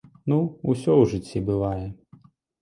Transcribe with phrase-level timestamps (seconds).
[0.31, 0.37] Ну,
[0.73, 1.85] усё ж у жыцці бывае!